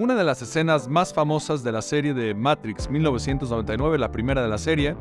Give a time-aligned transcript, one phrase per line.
[0.00, 4.48] Una de las escenas más famosas de la serie de Matrix 1999, la primera de
[4.48, 4.96] la serie,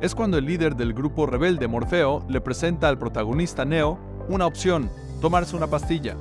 [0.00, 3.98] es cuando el líder del grupo rebelde Morfeo le presenta al protagonista Neo
[4.28, 4.88] una opción,
[5.20, 6.16] tomarse una pastilla.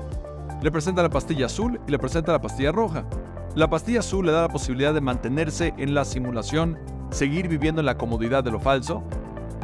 [0.63, 3.05] Le presenta la pastilla azul y le presenta la pastilla roja.
[3.53, 6.79] La pastilla azul le da la posibilidad de mantenerse en la simulación,
[7.11, 9.03] seguir viviendo en la comodidad de lo falso.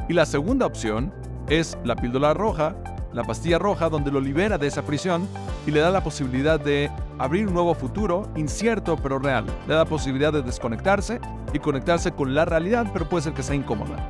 [0.07, 1.11] Y la segunda opción
[1.47, 2.75] es la píldora roja,
[3.13, 5.27] la pastilla roja, donde lo libera de esa prisión
[5.65, 9.45] y le da la posibilidad de abrir un nuevo futuro, incierto pero real.
[9.67, 11.19] Le da posibilidad de desconectarse
[11.53, 14.09] y conectarse con la realidad, pero puede ser que sea incómoda.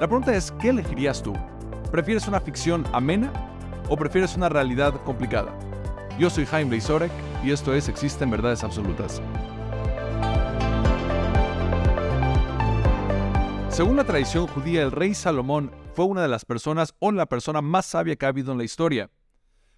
[0.00, 1.34] La pregunta es, ¿qué elegirías tú?
[1.92, 3.32] ¿Prefieres una ficción amena
[3.88, 5.56] o prefieres una realidad complicada?
[6.18, 7.12] Yo soy Jaime Leisorek
[7.44, 9.20] y esto es Existen Verdades Absolutas.
[13.68, 17.60] Según la tradición judía, el rey Salomón fue una de las personas o la persona
[17.60, 19.10] más sabia que ha habido en la historia.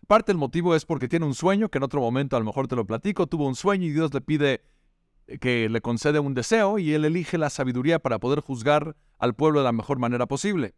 [0.09, 2.67] Parte del motivo es porque tiene un sueño, que en otro momento a lo mejor
[2.67, 4.63] te lo platico, tuvo un sueño y Dios le pide
[5.39, 9.61] que le concede un deseo y él elige la sabiduría para poder juzgar al pueblo
[9.61, 10.75] de la mejor manera posible.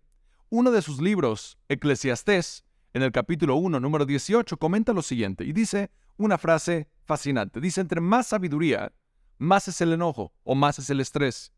[0.48, 5.52] Uno de sus libros, Eclesiastés, en el capítulo 1, número 18, comenta lo siguiente y
[5.52, 7.60] dice una frase fascinante.
[7.60, 8.92] Dice, entre más sabiduría,
[9.38, 11.52] más es el enojo o más es el estrés.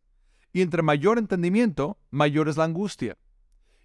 [0.53, 3.17] Y entre mayor entendimiento, mayor es la angustia.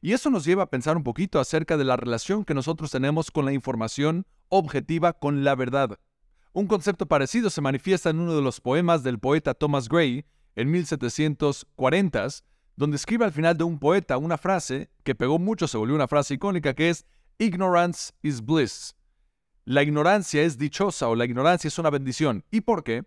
[0.02, 3.32] Y eso nos lleva a pensar un poquito acerca de la relación que nosotros tenemos
[3.32, 6.00] con la información objetiva, con la verdad.
[6.54, 10.26] Un concepto parecido se manifiesta en uno de los poemas del poeta Thomas Gray
[10.56, 12.28] en 1740,
[12.76, 16.08] donde escribe al final de un poeta una frase que pegó mucho, se volvió una
[16.08, 17.06] frase icónica, que es
[17.40, 18.96] Ignorance is bliss.
[19.66, 22.44] La ignorancia es dichosa o la ignorancia es una bendición.
[22.50, 23.04] ¿Y por qué?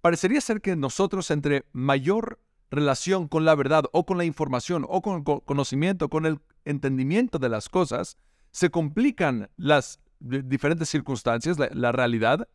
[0.00, 2.38] Parecería ser que nosotros entre mayor
[2.74, 7.38] relación con la verdad o con la información o con el conocimiento, con el entendimiento
[7.38, 8.18] de las cosas,
[8.50, 12.48] se complican las diferentes circunstancias, la, realidad,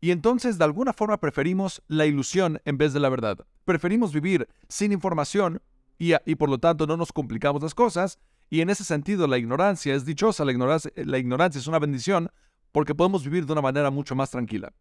[0.00, 3.46] y entonces de alguna forma preferimos la ilusión en vez de la verdad.
[3.64, 5.62] Preferimos vivir sin información
[5.98, 8.18] y, y por lo tanto no nos complicamos las cosas,
[8.50, 12.30] y en ese sentido la ignorancia es dichosa, la ignorancia, la ignorancia es una bendición
[12.72, 14.72] porque podemos vivir de una manera mucho más tranquila.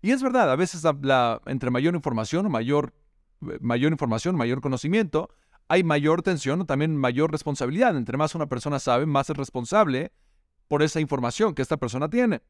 [0.00, 2.92] Y es verdad, a veces la, entre mayor información o mayor
[3.40, 5.30] mayor información, mayor conocimiento,
[5.68, 7.96] hay mayor tensión o también mayor responsabilidad.
[7.96, 10.12] Entre más una persona sabe, más es responsable
[10.66, 12.42] por esa información que esta persona tiene.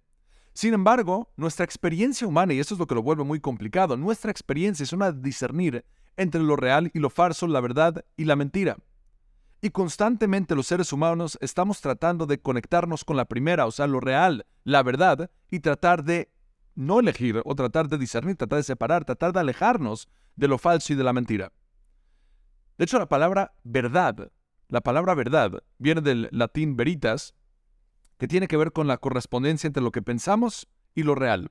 [0.52, 4.30] Sin embargo, nuestra experiencia humana, y eso es lo que lo vuelve muy complicado, nuestra
[4.30, 5.84] experiencia es una discernir
[6.16, 8.76] entre lo real y lo falso, la verdad y la mentira.
[9.60, 14.00] Y constantemente los seres humanos estamos tratando de conectarnos con la primera, o sea, lo
[14.00, 16.30] real, la verdad, y tratar de
[16.74, 20.92] no elegir o tratar de discernir, tratar de separar, tratar de alejarnos de lo falso
[20.92, 21.52] y de la mentira.
[22.78, 24.30] De hecho, la palabra verdad,
[24.68, 27.34] la palabra verdad viene del latín veritas,
[28.18, 31.50] que tiene que ver con la correspondencia entre lo que pensamos y lo real.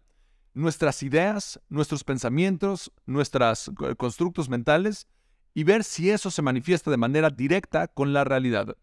[0.53, 5.07] Nuestras ideas, nuestros pensamientos, nuestros constructos mentales
[5.53, 8.77] y ver si eso se manifiesta de manera directa con la realidad.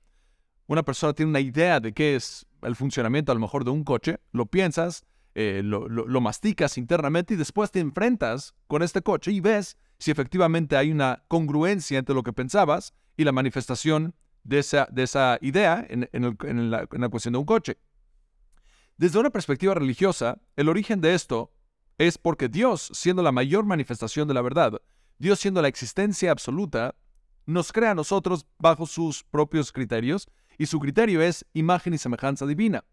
[0.67, 3.85] Una persona tiene una idea de qué es el funcionamiento a lo mejor de un
[3.85, 5.05] coche, lo piensas,
[5.35, 10.77] eh, lo, masticas internamente y después te enfrentas con este coche y ves si efectivamente
[10.77, 15.85] hay una congruencia entre lo que pensabas y la manifestación de esa, de esa idea
[15.89, 17.79] en, la, en la cuestión de un coche.
[18.97, 21.53] Desde una perspectiva religiosa, el origen de esto
[21.99, 24.81] es porque Dios, siendo la mayor manifestación de la verdad,
[25.19, 26.95] Dios siendo la existencia absoluta,
[27.47, 30.29] nos crea a nosotros bajo sus propios criterios
[30.59, 32.85] y su criterio es imagen y semejanza divina.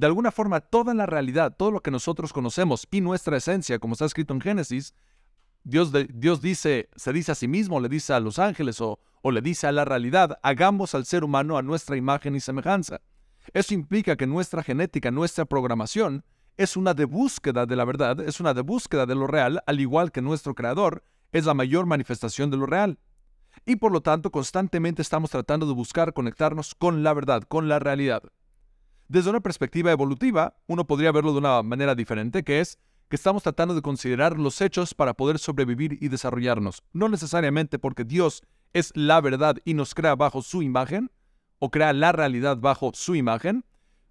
[0.00, 3.92] De alguna forma, toda la realidad, todo lo que nosotros conocemos y nuestra esencia, como
[3.92, 4.94] está escrito en Génesis,
[5.62, 9.30] Dios, Dios dice, se dice a sí mismo, le dice a los ángeles o, o
[9.30, 13.02] le dice a la realidad, hagamos al ser humano a nuestra imagen y semejanza.
[13.52, 16.24] Eso implica que nuestra genética, nuestra programación,
[16.56, 19.80] es una de búsqueda de la verdad, es una de búsqueda de lo real, al
[19.80, 22.98] igual que nuestro creador es la mayor manifestación de lo real.
[23.66, 27.78] Y por lo tanto, constantemente estamos tratando de buscar conectarnos con la verdad, con la
[27.78, 28.22] realidad.
[29.10, 32.78] Desde una perspectiva evolutiva, uno podría verlo de una manera diferente, que es
[33.08, 36.84] que estamos tratando de considerar los hechos para poder sobrevivir y desarrollarnos.
[36.92, 41.10] No necesariamente porque Dios es la verdad y nos crea bajo su imagen,
[41.58, 43.64] o crea la realidad bajo su imagen,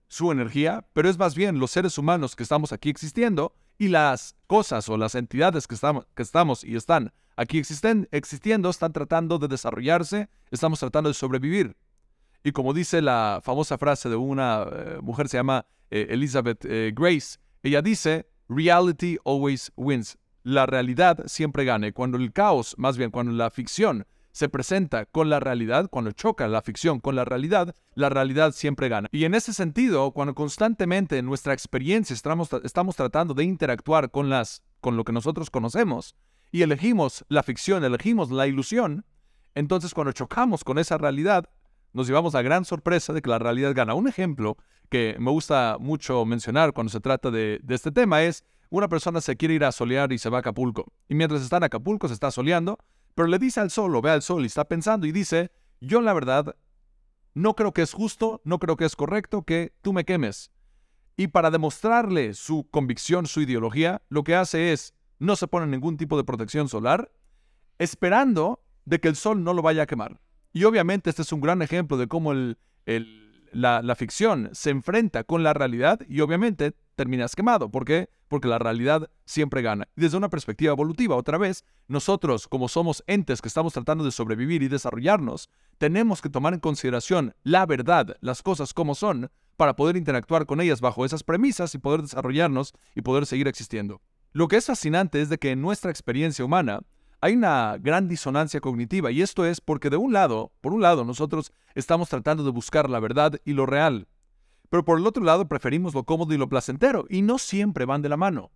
[0.10, 4.36] su energía, pero es más bien los seres humanos que estamos aquí existiendo y las
[4.48, 5.76] cosas o las entidades que
[6.18, 11.78] estamos, y están aquí existen, existiendo están tratando de desarrollarse, estamos tratando de sobrevivir.
[12.44, 16.94] Y como dice la famosa frase de una eh, mujer, se llama eh, Elizabeth eh,
[16.96, 20.18] Grace, ella dice, reality always wins.
[20.44, 21.92] La realidad siempre gana.
[21.92, 26.48] Cuando el caos, más bien cuando la ficción se presenta con la realidad, cuando choca
[26.48, 29.10] la ficción con la realidad, la realidad siempre gana.
[29.12, 34.30] Y en ese sentido, cuando constantemente en nuestra experiencia estamos, estamos tratando de interactuar con
[34.30, 36.16] las con lo que nosotros conocemos
[36.52, 39.06] y elegimos la ficción, elegimos la ilusión,
[39.56, 41.50] entonces cuando chocamos con esa realidad,
[41.94, 43.94] nos llevamos la gran sorpresa de que la realidad gana.
[43.94, 44.58] Un ejemplo
[44.90, 49.36] que me gusta mucho mencionar cuando se trata de, este tema es una persona se
[49.36, 50.92] quiere ir a solear y se va a Acapulco.
[51.08, 52.78] Y mientras está en Acapulco se está soleando,
[53.16, 55.52] pero le dice al sol, o ve al sol y está pensando y dice,
[55.82, 56.56] yo la verdad
[57.34, 60.52] no creo que es justo, no creo que es correcto que tú me quemes.
[61.18, 65.98] Y para demostrarle su convicción, su ideología, lo que hace es no se pone ningún
[65.98, 67.12] tipo de protección solar,
[67.78, 70.20] esperando de que el sol no lo vaya a quemar.
[70.52, 72.58] Y obviamente este es un gran ejemplo de cómo el,
[73.52, 77.70] la, ficción se enfrenta con la realidad y obviamente terminas quemado.
[77.70, 78.10] ¿Por qué?
[78.28, 79.88] Porque la realidad siempre gana.
[79.96, 84.12] Y desde una perspectiva evolutiva, otra vez, nosotros como somos entes que estamos tratando de
[84.12, 89.76] sobrevivir y desarrollarnos, tenemos que tomar en consideración la verdad, las cosas como son, para
[89.76, 94.02] poder interactuar con ellas bajo esas premisas y poder desarrollarnos y poder seguir existiendo.
[94.32, 96.82] Lo que es fascinante es de que en nuestra experiencia humana
[97.22, 101.04] hay una gran disonancia cognitiva y esto es porque de un lado, por un lado,
[101.04, 104.08] nosotros estamos tratando de buscar la verdad y lo real,
[104.70, 108.02] pero por el otro lado preferimos lo cómodo y lo placentero y no siempre van
[108.02, 108.52] de la mano.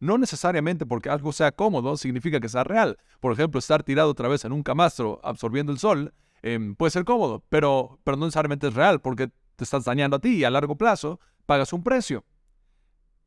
[0.00, 2.98] No necesariamente porque algo sea cómodo significa que sea real.
[3.18, 7.04] Por ejemplo, estar tirado otra vez en un camastro absorbiendo el sol em, puede ser
[7.04, 10.50] cómodo, pero, pero no necesariamente es real porque te estás dañando a ti y a
[10.50, 12.24] largo plazo pagas un precio.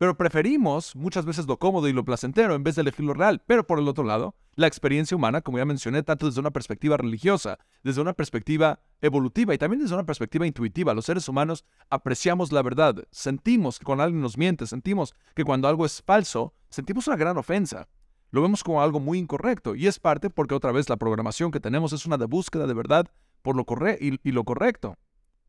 [0.01, 3.43] Pero preferimos muchas veces lo cómodo y lo placentero en vez de elegir lo real.
[3.45, 6.97] Pero por el otro lado, la experiencia humana, como ya mencioné, tanto desde una perspectiva
[6.97, 12.51] religiosa, desde una perspectiva evolutiva y también desde una perspectiva intuitiva, los seres humanos apreciamos
[12.51, 17.05] la verdad, sentimos que cuando alguien nos miente, sentimos que cuando algo es falso, sentimos
[17.05, 17.87] una gran ofensa.
[18.31, 21.59] Lo vemos como algo muy incorrecto y es parte porque otra vez la programación que
[21.59, 23.05] tenemos es una de búsqueda de verdad
[23.43, 23.67] por lo
[23.99, 24.97] y, y lo correcto.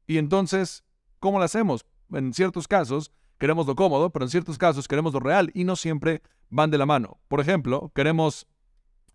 [0.07, 0.85] Y entonces,
[1.21, 1.87] ¿cómo lo hacemos?
[2.13, 3.13] En ciertos casos,
[3.43, 6.79] queremos lo cómodo, pero en ciertos casos queremos lo real y no siempre van de
[6.79, 7.19] la mano.
[7.27, 8.47] Por ejemplo, queremos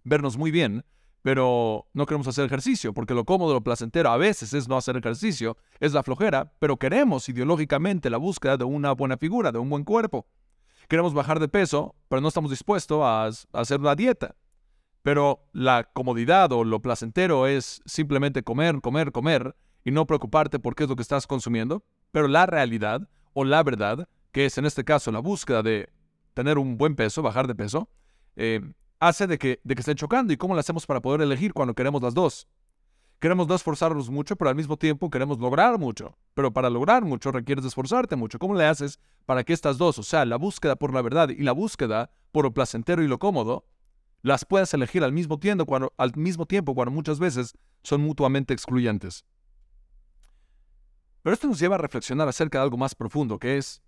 [0.03, 0.83] vernos muy bien,
[1.21, 4.97] pero no queremos hacer ejercicio, porque lo cómodo, lo placentero a veces es no hacer
[4.97, 9.69] ejercicio, es la flojera, pero queremos ideológicamente la búsqueda de una buena figura, de un
[9.69, 10.27] buen cuerpo.
[10.89, 14.35] Queremos bajar de peso, pero no estamos dispuestos a, hacer una dieta.
[15.03, 20.75] Pero la comodidad o lo placentero es simplemente comer, comer, comer y no preocuparte por
[20.75, 21.85] qué es lo que estás consumiendo.
[22.11, 25.89] Pero la realidad o la verdad que es en este caso la búsqueda de
[26.35, 27.89] tener un buen peso, bajar de peso,
[28.35, 28.61] eh,
[28.99, 30.31] hace de que, de que estén chocando.
[30.31, 32.47] ¿Y cómo lo hacemos para poder elegir cuando queremos las dos?
[33.17, 36.15] Queremos no esforzarnos mucho, pero al mismo tiempo queremos lograr mucho.
[36.35, 38.37] Pero para lograr mucho requieres esforzarte mucho.
[38.37, 41.41] ¿Cómo le haces para que estas dos, o sea, la búsqueda por la verdad y
[41.41, 43.65] la búsqueda por lo placentero y lo cómodo,
[44.21, 48.53] las puedas elegir al mismo tiempo cuando, al mismo tiempo, cuando muchas veces son mutuamente
[48.53, 49.25] excluyentes?
[51.23, 53.81] Pero esto nos lleva a reflexionar acerca de algo más profundo, que es,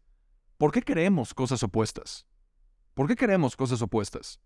[0.59, 2.27] ¿Por qué queremos cosas opuestas?
[2.93, 4.41] ¿Por qué queremos cosas opuestas?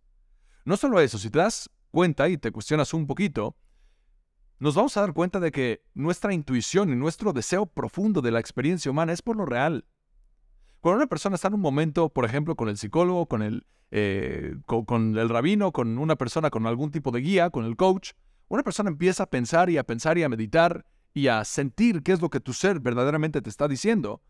[0.64, 3.58] No solo eso, si te das cuenta y te cuestionas un poquito,
[4.60, 8.40] nos vamos a dar cuenta de que nuestra intuición y nuestro deseo profundo de la
[8.40, 9.88] experiencia humana es por lo real.
[10.82, 14.56] Cuando una persona está en un momento, por ejemplo, con el psicólogo, con el, eh,
[14.68, 18.12] con el rabino, con una persona con algún tipo de guía, con el coach,
[18.50, 22.12] una persona empieza a pensar y a pensar y a meditar y a sentir qué
[22.12, 24.22] es lo que tu ser verdaderamente te está diciendo.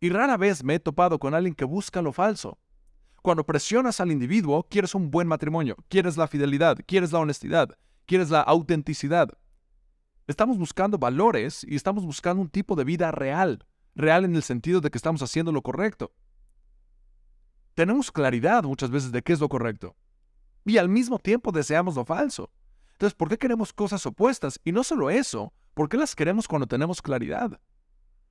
[0.00, 2.58] Y rara vez me he topado con alguien que busca lo falso.
[3.22, 7.70] Cuando presionas al individuo, quieres un buen matrimonio, quieres la fidelidad, quieres la honestidad,
[8.06, 9.30] quieres la autenticidad.
[10.26, 14.80] Estamos buscando valores y estamos buscando un tipo de vida real, real en el sentido
[14.80, 16.12] de que estamos haciendo lo correcto.
[17.74, 19.96] Tenemos claridad muchas veces de qué es lo correcto
[20.64, 22.50] y al mismo tiempo deseamos lo falso.
[22.92, 24.60] Entonces, ¿por qué queremos cosas opuestas?
[24.64, 27.60] Y no solo eso, ¿por qué las queremos cuando tenemos claridad?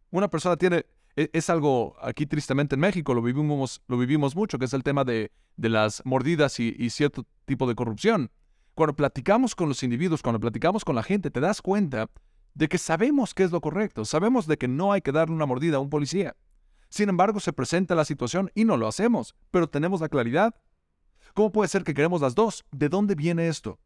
[0.09, 4.57] Una persona tiene e, es, algo aquí tristemente en México, lo vivimos, lo vivimos mucho,
[4.57, 8.31] que es el tema de, las mordidas y, cierto tipo de corrupción.
[8.73, 12.09] Cuando platicamos con los individuos, cuando platicamos con la gente, te das cuenta
[12.55, 15.45] de que sabemos qué es lo correcto, sabemos de que no hay que darle una
[15.45, 16.35] mordida a un policía.
[16.89, 20.55] Sin embargo, se presenta la situación y no lo hacemos, pero tenemos la claridad.
[21.33, 22.65] ¿Cómo puede ser que queremos las dos?
[22.71, 23.79] ¿De dónde viene esto?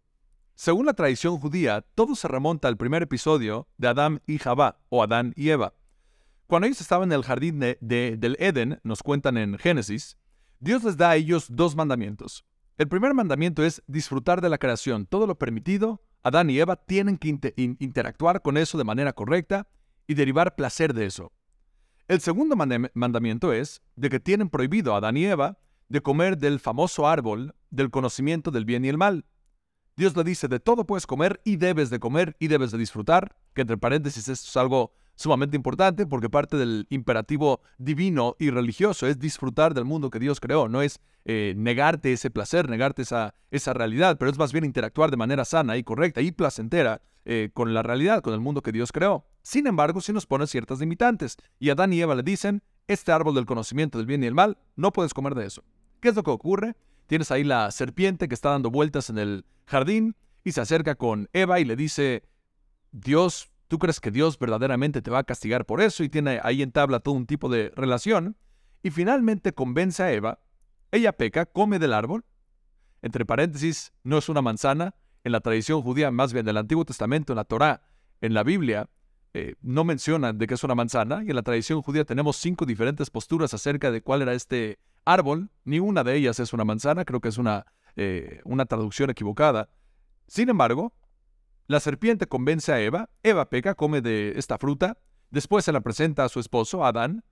[0.56, 5.04] Según la tradición judía, todo se remonta al primer episodio de Adán y Jabá, o
[5.04, 5.74] Adán y Eva.
[6.48, 10.18] Cuando ellos estaban en el jardín de, del Edén, nos cuentan en Génesis,
[10.60, 12.46] Dios les da a ellos dos mandamientos.
[12.78, 15.06] El primer mandamiento es disfrutar de la creación.
[15.06, 19.68] Todo lo permitido, Adán y Eva tienen que interactuar con eso de manera correcta
[20.08, 21.34] y derivar placer de eso.
[22.08, 26.62] El segundo mandamiento es de que tienen prohibido a Adán y Eva de comer del
[26.62, 29.26] famoso árbol del conocimiento del bien y el mal.
[29.98, 33.36] Dios le dice, de todo puedes comer y debes de comer y debes de disfrutar,
[33.54, 39.08] que entre paréntesis esto es algo sumamente importante porque parte del imperativo divino y religioso
[39.08, 43.34] es disfrutar del mundo que Dios creó, no es eh, negarte ese placer, negarte esa,
[43.52, 47.50] esa realidad, pero es más bien interactuar de manera sana y correcta y placentera eh,
[47.54, 49.26] con la realidad, con el mundo que Dios creó.
[49.42, 53.36] Sin embargo, sí nos pone ciertas limitantes y Adán y Eva le dicen, este árbol
[53.36, 55.64] del conocimiento del bien y el mal, no puedes comer de eso.
[56.00, 56.76] ¿Qué es lo que ocurre?
[57.08, 61.28] Tienes ahí la serpiente que está dando vueltas en el jardín y se acerca con
[61.34, 62.24] Eva y le dice,
[62.92, 66.04] Dios ¿Tú crees que Dios verdaderamente te va a castigar por eso?
[66.04, 68.38] Y tiene ahí en tabla todo un tipo de relación.
[68.82, 70.40] Y finalmente convence a Eva.
[70.92, 72.24] Ella peca, come del árbol.
[73.02, 74.96] Entre paréntesis, no es una manzana.
[75.24, 77.82] En la tradición judía, más bien del Antiguo Testamento, en la Torá,
[78.22, 78.90] en la Biblia,
[79.34, 81.24] eh, no mencionan de que es una manzana.
[81.26, 85.50] Y en la tradición judía tenemos cinco diferentes posturas acerca de cuál era este árbol.
[85.66, 87.04] Ni una de ellas es una manzana.
[87.04, 87.66] Creo que es una,
[87.98, 89.70] eh, una traducción equivocada.
[90.28, 90.94] Sin embargo,
[91.68, 94.98] la serpiente convence a Eva, Eva peca, come de esta fruta,
[95.32, 97.26] después se la presenta a su esposo, Adán,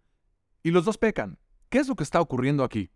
[0.62, 1.40] y los dos pecan.
[1.70, 2.92] ¿Qué es lo que está ocurriendo aquí?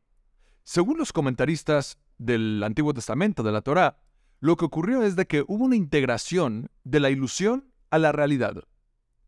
[0.63, 4.01] Según los comentaristas del Antiguo Testamento, de la Torá,
[4.41, 8.63] lo que ocurrió es de que hubo una integración de la ilusión a la realidad.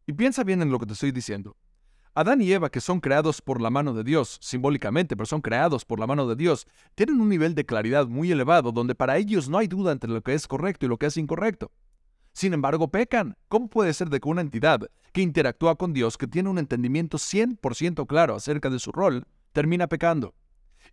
[0.06, 1.56] Y piensa bien en lo que te estoy diciendo.
[2.14, 5.86] Adán y Eva, que son creados por la mano de Dios, simbólicamente, pero son creados
[5.86, 9.48] por la mano de Dios, tienen un nivel de claridad muy elevado donde para ellos
[9.48, 11.72] no hay duda entre lo que es correcto y lo que es incorrecto.
[12.34, 13.36] Sin embargo, pecan.
[13.50, 17.18] ¿Cómo puede ser de que una entidad que interactúa con Dios, que tiene un entendimiento
[17.18, 20.34] 100% claro acerca de su rol, termina pecando?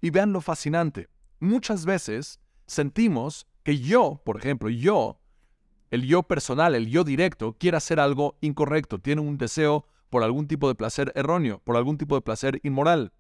[0.01, 1.09] Y vean lo fascinante.
[1.41, 5.21] Muchas veces sentimos que yo, por ejemplo, yo,
[5.91, 10.49] el yo personal, el yo directo, quiere hacer algo incorrecto, tiene un deseo por algún
[10.49, 13.13] tipo de placer erróneo, por algún tipo de placer inmoral.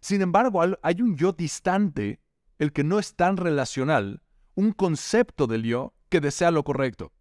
[0.00, 2.20] Sin embargo, hay un yo distante,
[2.58, 4.22] el que no es tan relacional,
[4.54, 7.12] un concepto del yo que desea lo correcto.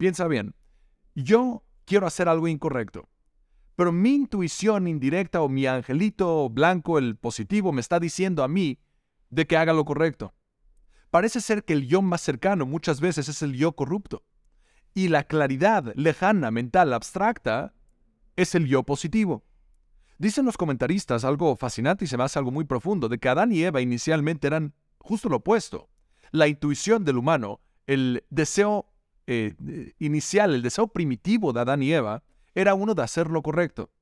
[0.00, 0.54] Piensa bien,
[1.14, 3.10] yo quiero hacer algo incorrecto,
[3.76, 8.78] pero mi intuición indirecta o mi angelito blanco, el positivo, me está diciendo a mí
[9.28, 10.32] de que haga lo correcto.
[11.10, 14.24] Parece ser que el yo más cercano muchas veces es el yo corrupto.
[14.94, 17.74] Y la claridad lejana, mental, abstracta,
[18.36, 19.44] es el yo positivo.
[20.16, 23.52] Dicen los comentaristas algo fascinante y se me hace algo muy profundo, de que Adán
[23.52, 25.90] y Eva inicialmente eran justo lo opuesto.
[26.30, 28.89] La intuición del humano, el deseo
[29.32, 33.92] eh, inicial, el deseo primitivo de Adán y Eva, era uno de hacer lo correcto.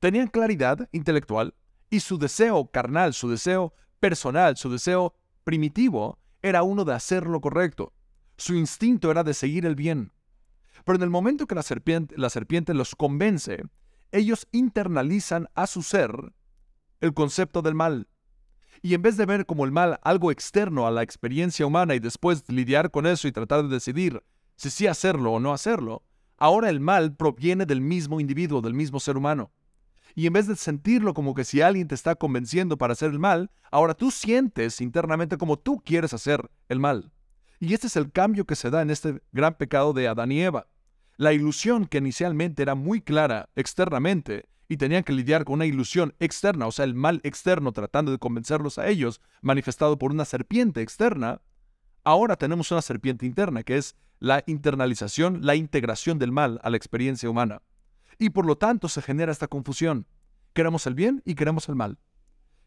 [0.00, 1.54] Tenían claridad intelectual
[1.88, 7.40] y su deseo carnal, su deseo personal, su deseo primitivo, era uno de hacer lo
[7.40, 7.92] correcto.
[8.36, 10.10] Su instinto era de seguir el bien.
[10.84, 11.62] Pero en el momento que la
[12.30, 13.62] serpiente los convence,
[14.10, 16.10] ellos internalizan a su ser
[17.00, 18.08] el concepto del mal.
[18.80, 22.00] Y en vez de ver como el mal algo externo a la experiencia humana y
[22.00, 24.24] después lidiar con eso y tratar de decidir
[24.70, 26.04] si sí hacerlo o no hacerlo,
[26.36, 29.50] ahora el mal proviene del mismo individuo, del mismo ser humano.
[30.14, 33.18] Y en vez de sentirlo como que si alguien te está convenciendo para hacer el
[33.18, 37.10] mal, ahora tú sientes internamente como tú quieres hacer el mal.
[37.58, 40.42] Y este es el cambio que se da en este gran pecado de Adán y
[40.42, 40.68] Eva.
[41.16, 46.14] La ilusión que inicialmente era muy clara externamente y tenían que lidiar con una ilusión
[46.18, 50.82] externa, o sea, el mal externo tratando de convencerlos a ellos, manifestado por una serpiente
[50.82, 51.40] externa,
[52.04, 56.76] ahora tenemos una serpiente interna que es la internalización, la integración del mal a la
[56.76, 57.62] experiencia humana.
[58.18, 60.06] Y por lo tanto se genera esta confusión.
[60.52, 61.98] Queremos el bien y queremos el mal.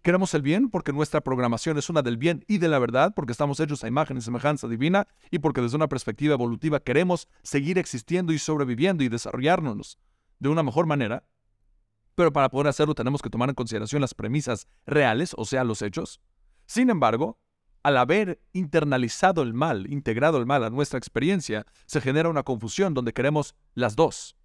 [0.01, 3.31] Queremos el bien porque nuestra programación es una del bien y de la verdad, porque
[3.31, 7.77] estamos hechos a imagen y semejanza divina y porque desde una perspectiva evolutiva queremos seguir
[7.77, 9.97] existiendo y sobreviviendo y desarrollarnos
[10.39, 11.23] de una mejor manera.
[12.13, 15.81] Pero para poder hacerlo tenemos que tomar en consideración las premisas reales, o sea, los
[15.81, 16.21] hechos.
[16.65, 17.39] Sin embargo,
[17.85, 22.95] al haber internalizado el mal, integrado el mal a nuestra experiencia, se genera una confusión
[22.95, 24.35] donde queremos las dos,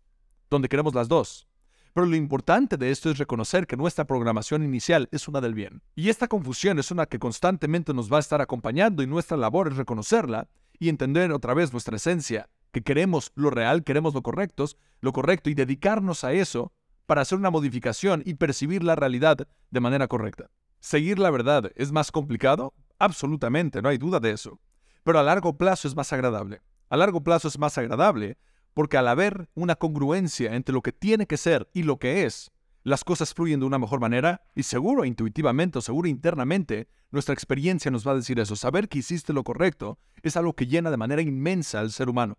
[0.50, 1.48] donde queremos las dos.
[1.94, 5.80] Pero lo importante de esto es reconocer que nuestra programación inicial es una del bien.
[5.94, 9.68] Y esta confusión es una que constantemente nos va a estar acompañando y nuestra labor
[9.68, 10.46] es reconocerla
[10.78, 14.66] y entender otra vez nuestra esencia, que queremos lo real, queremos lo correcto,
[15.00, 16.74] lo correcto y dedicarnos a eso
[17.06, 20.50] para hacer una modificación y percibir la realidad de manera correcta.
[20.78, 22.74] ¿Seguir la verdad es más complicado?
[23.00, 24.60] Absolutamente, no hay duda de eso.
[25.02, 26.60] Pero a largo plazo es más agradable.
[26.90, 28.36] A largo plazo es más agradable
[28.74, 32.52] porque al haber una congruencia entre lo que tiene que ser y lo que es,
[32.82, 37.90] las cosas fluyen de una mejor manera y seguro intuitivamente o seguro internamente nuestra experiencia
[37.90, 38.54] nos va a decir eso.
[38.54, 42.38] Saber que hiciste lo correcto es algo que llena de manera inmensa al ser humano.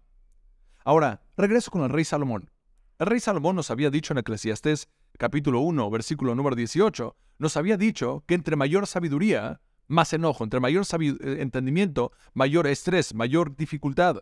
[0.85, 2.51] Ahora, regreso con el rey Salomón.
[2.99, 7.77] El rey Salomón nos había dicho en Eclesiastés capítulo 1, versículo número 18, nos había
[7.77, 14.17] dicho que entre mayor sabiduría, más enojo, entre mayor eh, entendimiento, mayor estrés, mayor dificultad.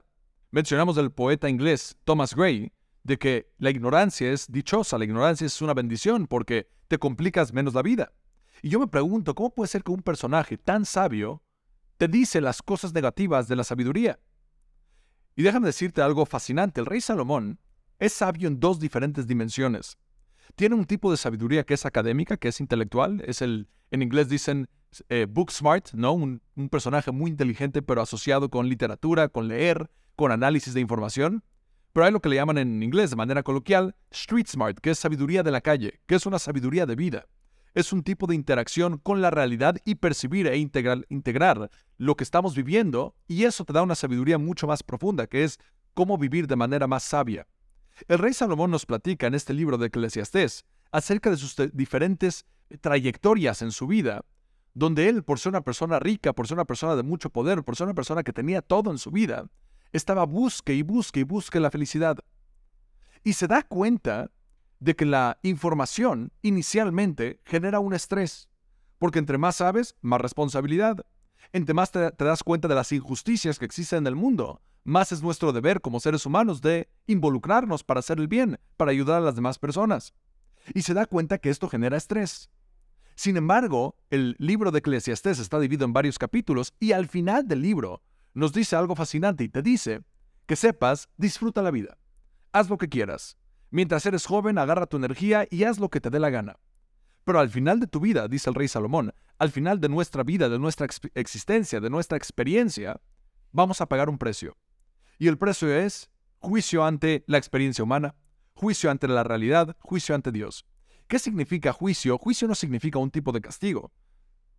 [0.52, 2.72] Mencionamos del poeta inglés Thomas Gray,
[3.04, 7.74] de que la ignorancia es dichosa, la ignorancia es una bendición porque te complicas menos
[7.74, 8.12] la vida.
[8.62, 11.44] Y yo me pregunto, ¿cómo puede ser que un personaje tan sabio
[11.98, 14.20] te dice las cosas negativas de la sabiduría?
[15.36, 17.60] Y déjame decirte algo fascinante, el rey Salomón
[18.00, 19.98] es sabio en dos diferentes dimensiones.
[20.56, 24.30] Tiene un tipo de sabiduría que es académica, que es intelectual, es el, en inglés
[24.30, 24.68] dicen
[25.10, 26.14] eh, book smart, ¿no?
[26.14, 31.44] Un, un personaje muy inteligente pero asociado con literatura, con leer, con análisis de información.
[31.94, 35.00] Pero hay lo que le llaman en inglés de manera coloquial street smart, que es
[35.00, 37.26] sabiduría de la calle, que es una sabiduría de vida.
[37.74, 42.24] Es un tipo de interacción con la realidad y percibir e integrar, integrar lo que
[42.24, 45.60] estamos viviendo, y eso te da una sabiduría mucho más profunda, que es
[45.94, 47.48] cómo vivir de manera más sabia.
[48.08, 52.46] El rey Salomón nos platica en este libro de Eclesiastés acerca de sus diferentes
[52.82, 54.24] trayectorias en su vida,
[54.74, 57.76] donde él, por ser una persona rica, por ser una persona de mucho poder, por
[57.76, 59.48] ser una persona que tenía todo en su vida,
[59.92, 62.18] estaba busque y busque y busque la felicidad.
[63.24, 64.32] Y se da cuenta
[64.80, 68.50] de que la información inicialmente genera un estrés,
[68.98, 71.06] porque entre más sabes, más responsabilidad.
[71.52, 75.12] Entre más te, te, das cuenta de las injusticias que existen en el mundo, más
[75.12, 79.26] es nuestro deber como seres humanos de involucrarnos para hacer el bien, para ayudar a
[79.26, 80.14] las demás personas.
[80.74, 82.50] Y se da cuenta que esto genera estrés.
[83.20, 87.62] Sin embargo, el libro de Eclesiastés está dividido en varios capítulos y al final del
[87.62, 88.02] libro
[88.34, 90.06] nos dice algo fascinante y te dice
[90.46, 91.98] que sepas, disfruta la vida.
[92.54, 93.38] Haz lo que quieras.
[93.72, 96.60] Mientras eres joven, agarra tu energía y haz lo que te dé la gana.
[97.26, 100.48] Pero al final de tu vida, dice el rey Salomón, al final de nuestra vida,
[100.48, 103.02] de nuestra existencia, de nuestra experiencia,
[103.52, 104.56] vamos a pagar un precio.
[105.18, 108.16] Y el precio es juicio ante la experiencia humana,
[108.54, 110.66] juicio ante la realidad, juicio ante Dios.
[111.10, 112.20] ¿Qué significa juicio?
[112.20, 113.92] Juicio no significa un tipo de castigo.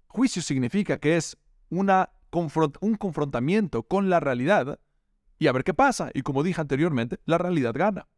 [0.09, 1.38] Juicio significa que es
[1.69, 4.80] un confrontamiento con la realidad
[5.38, 6.11] y a ver qué pasa.
[6.12, 8.09] Y como dije anteriormente, la realidad gana.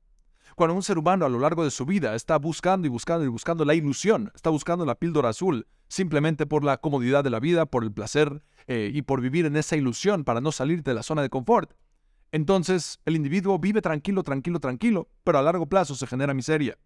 [0.57, 3.29] Cuando un ser humano a lo largo de su vida está buscando y buscando y
[3.29, 7.67] buscando la ilusión, está buscando la píldora azul, simplemente por la comodidad de la vida,
[7.67, 11.03] por el placer eh, y por vivir en esa ilusión para no salir de la
[11.03, 11.75] zona de confort,
[12.31, 16.79] entonces el individuo vive tranquilo, tranquilo, tranquilo, pero a largo plazo se genera miseria.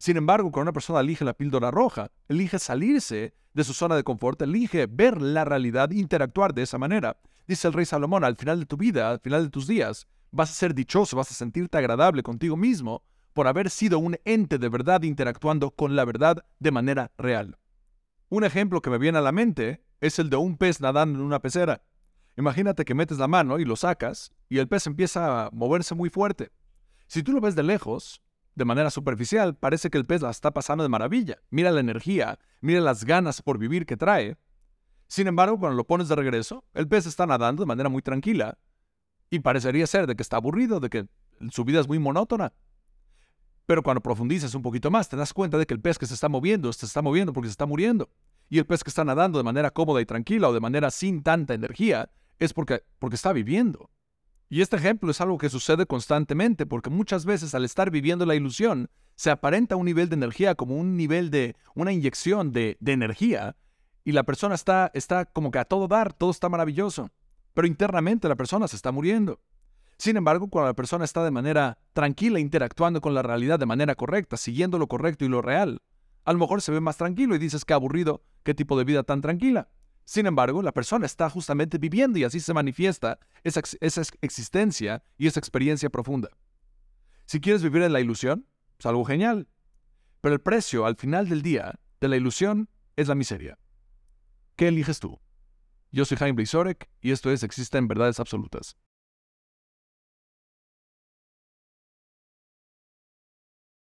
[0.00, 4.02] Sin embargo, cuando una persona elige la píldora roja, elige salirse de su zona de
[4.02, 7.18] confort, elige ver la realidad, interactuar de esa manera.
[7.46, 10.48] Dice el rey Salomón, al final de tu vida, al final de tus días, vas
[10.48, 13.02] a ser dichoso, vas a sentirte agradable contigo mismo
[13.34, 17.58] por haber sido un ente de verdad interactuando con la verdad de manera real.
[18.30, 21.26] Un ejemplo que me viene a la mente es el de un pez nadando en
[21.26, 21.82] una pecera.
[22.38, 26.08] Imagínate que metes la mano y lo sacas y el pez empieza a moverse muy
[26.08, 26.52] fuerte.
[27.06, 28.22] Si tú lo ves de lejos,
[28.54, 31.38] de manera superficial, parece que el pez la está pasando de maravilla.
[31.50, 34.36] Mira la energía, mira las ganas por vivir que trae.
[35.06, 38.58] Sin embargo, cuando lo pones de regreso, el pez está nadando de manera muy tranquila
[39.30, 41.06] y parecería ser de que está aburrido, de que
[41.50, 42.52] su vida es muy monótona.
[43.66, 46.14] Pero cuando profundizas un poquito más, te das cuenta de que el pez que se
[46.14, 48.10] está moviendo se está moviendo porque se está muriendo.
[48.48, 51.22] Y el pez que está nadando de manera cómoda y tranquila o de manera sin
[51.22, 52.10] tanta energía
[52.40, 53.90] es porque, porque está viviendo.
[54.52, 58.34] Y este ejemplo es algo que sucede constantemente porque muchas veces al estar viviendo la
[58.34, 63.54] ilusión se aparenta un nivel de energía como un nivel de una inyección de, energía
[64.02, 67.10] y la persona está, está como que a todo dar, todo está maravilloso,
[67.54, 69.38] pero internamente la persona se está muriendo.
[69.98, 73.94] Sin embargo, cuando la persona está de manera tranquila interactuando con la realidad de manera
[73.94, 75.80] correcta, siguiendo lo correcto y lo real,
[76.24, 79.04] a lo mejor se ve más tranquilo y dices que aburrido, qué tipo de vida
[79.04, 79.68] tan tranquila.
[80.10, 85.28] Sin embargo, la persona está justamente viviendo y así se manifiesta esa, esa existencia y
[85.28, 86.30] esa experiencia profunda.
[87.26, 88.44] Si quieres vivir en la ilusión,
[88.76, 89.46] es algo genial.
[90.20, 93.56] Pero el precio al final del día de la ilusión es la miseria.
[94.56, 95.20] ¿Qué eliges tú?
[95.92, 98.76] Yo soy Jaime Blizorek y esto es Existen Verdades Absolutas.